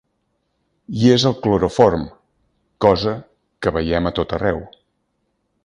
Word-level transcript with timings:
I 1.01 1.11
és 1.15 1.25
el 1.29 1.35
cloroform, 1.43 2.07
cosa 2.87 3.13
que 3.67 3.75
veiem 3.77 4.11
a 4.11 4.15
tot 4.21 4.35
arreu. 4.39 4.65